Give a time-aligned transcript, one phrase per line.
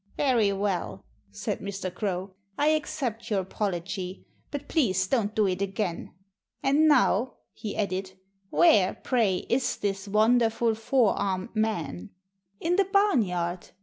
[0.17, 1.93] "Very well!" said Mr.
[1.93, 2.33] Crow.
[2.57, 4.25] "I accept your apology.
[4.49, 6.15] But please don't do it again....
[6.63, 8.13] And now," he added,
[8.49, 12.09] "where, pray, is this wonderful four armed man?"
[12.59, 13.69] "In the barnyard!"